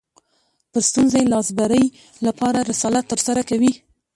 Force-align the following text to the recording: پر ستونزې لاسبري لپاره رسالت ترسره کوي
پر 0.71 0.81
ستونزې 0.89 1.21
لاسبري 1.33 1.85
لپاره 2.25 2.59
رسالت 2.71 3.05
ترسره 3.11 3.41
کوي 3.49 3.71